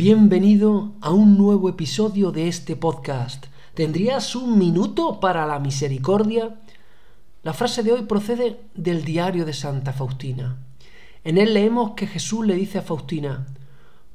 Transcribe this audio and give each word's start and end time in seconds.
Bienvenido 0.00 0.92
a 1.00 1.10
un 1.10 1.36
nuevo 1.36 1.68
episodio 1.68 2.30
de 2.30 2.46
este 2.46 2.76
podcast. 2.76 3.46
¿Tendrías 3.74 4.36
un 4.36 4.56
minuto 4.56 5.18
para 5.18 5.44
la 5.44 5.58
misericordia? 5.58 6.60
La 7.42 7.52
frase 7.52 7.82
de 7.82 7.90
hoy 7.90 8.02
procede 8.02 8.60
del 8.76 9.04
diario 9.04 9.44
de 9.44 9.52
Santa 9.52 9.92
Faustina. 9.92 10.64
En 11.24 11.36
él 11.36 11.52
leemos 11.52 11.94
que 11.96 12.06
Jesús 12.06 12.46
le 12.46 12.54
dice 12.54 12.78
a 12.78 12.82
Faustina, 12.82 13.48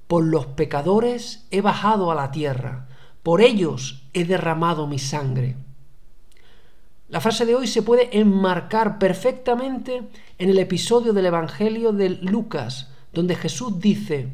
por 0.07 0.23
los 0.23 0.45
pecadores 0.45 1.47
he 1.51 1.59
bajado 1.59 2.11
a 2.11 2.15
la 2.15 2.31
tierra, 2.31 2.87
por 3.21 3.41
ellos 3.41 4.05
he 4.13 4.23
derramado 4.23 4.87
mi 4.87 4.99
sangre. 4.99 5.57
La 7.09 7.19
frase 7.19 7.45
de 7.45 7.55
hoy 7.55 7.67
se 7.67 7.81
puede 7.81 8.17
enmarcar 8.17 8.99
perfectamente 8.99 10.03
en 10.37 10.49
el 10.49 10.59
episodio 10.59 11.11
del 11.11 11.25
Evangelio 11.25 11.91
de 11.91 12.07
Lucas, 12.07 12.87
donde 13.11 13.35
Jesús 13.35 13.81
dice, 13.81 14.33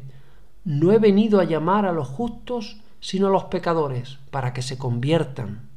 no 0.64 0.92
he 0.92 0.98
venido 0.98 1.40
a 1.40 1.44
llamar 1.44 1.86
a 1.86 1.92
los 1.92 2.08
justos, 2.08 2.78
sino 3.00 3.28
a 3.28 3.30
los 3.30 3.44
pecadores, 3.44 4.18
para 4.30 4.52
que 4.52 4.62
se 4.62 4.78
conviertan. 4.78 5.68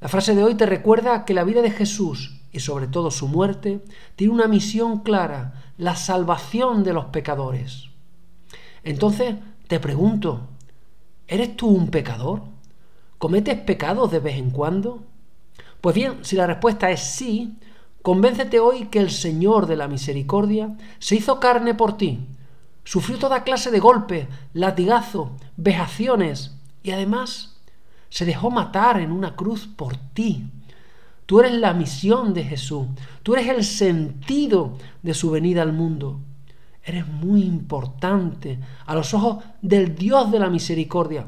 La 0.00 0.08
frase 0.08 0.34
de 0.34 0.44
hoy 0.44 0.54
te 0.54 0.66
recuerda 0.66 1.24
que 1.24 1.34
la 1.34 1.44
vida 1.44 1.62
de 1.62 1.70
Jesús, 1.70 2.40
y 2.52 2.60
sobre 2.60 2.86
todo 2.86 3.10
su 3.10 3.26
muerte, 3.26 3.82
tiene 4.16 4.34
una 4.34 4.46
misión 4.46 5.00
clara, 5.00 5.72
la 5.76 5.96
salvación 5.96 6.84
de 6.84 6.92
los 6.92 7.06
pecadores. 7.06 7.88
Entonces, 8.84 9.36
te 9.66 9.80
pregunto, 9.80 10.48
¿eres 11.26 11.56
tú 11.56 11.68
un 11.68 11.88
pecador? 11.88 12.42
¿Cometes 13.18 13.58
pecados 13.60 14.10
de 14.10 14.20
vez 14.20 14.36
en 14.36 14.50
cuando? 14.50 15.02
Pues 15.80 15.94
bien, 15.94 16.24
si 16.24 16.36
la 16.36 16.46
respuesta 16.46 16.90
es 16.90 17.00
sí, 17.00 17.56
convéncete 18.02 18.60
hoy 18.60 18.86
que 18.86 19.00
el 19.00 19.10
Señor 19.10 19.66
de 19.66 19.76
la 19.76 19.88
Misericordia 19.88 20.76
se 20.98 21.16
hizo 21.16 21.40
carne 21.40 21.74
por 21.74 21.96
ti 21.96 22.20
Sufrió 22.88 23.18
toda 23.18 23.44
clase 23.44 23.70
de 23.70 23.80
golpes, 23.80 24.28
latigazos, 24.54 25.32
vejaciones 25.58 26.56
y 26.82 26.92
además 26.92 27.60
se 28.08 28.24
dejó 28.24 28.50
matar 28.50 28.98
en 28.98 29.12
una 29.12 29.36
cruz 29.36 29.66
por 29.66 29.98
ti. 30.14 30.46
Tú 31.26 31.40
eres 31.40 31.52
la 31.52 31.74
misión 31.74 32.32
de 32.32 32.44
Jesús, 32.44 32.86
tú 33.22 33.34
eres 33.34 33.48
el 33.48 33.62
sentido 33.64 34.78
de 35.02 35.12
su 35.12 35.30
venida 35.30 35.60
al 35.60 35.74
mundo. 35.74 36.20
Eres 36.82 37.06
muy 37.06 37.42
importante 37.42 38.58
a 38.86 38.94
los 38.94 39.12
ojos 39.12 39.44
del 39.60 39.94
Dios 39.94 40.32
de 40.32 40.38
la 40.38 40.48
misericordia, 40.48 41.26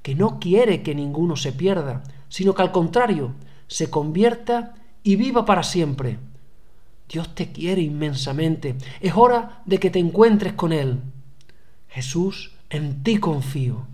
que 0.00 0.14
no 0.14 0.40
quiere 0.40 0.82
que 0.82 0.94
ninguno 0.94 1.36
se 1.36 1.52
pierda, 1.52 2.02
sino 2.30 2.54
que 2.54 2.62
al 2.62 2.72
contrario, 2.72 3.34
se 3.66 3.90
convierta 3.90 4.72
y 5.02 5.16
viva 5.16 5.44
para 5.44 5.64
siempre. 5.64 6.18
Dios 7.08 7.34
te 7.34 7.52
quiere 7.52 7.82
inmensamente. 7.82 8.76
Es 9.00 9.14
hora 9.14 9.62
de 9.66 9.78
que 9.78 9.90
te 9.90 9.98
encuentres 9.98 10.54
con 10.54 10.72
Él. 10.72 11.00
Jesús, 11.88 12.52
en 12.70 13.02
ti 13.02 13.18
confío. 13.18 13.86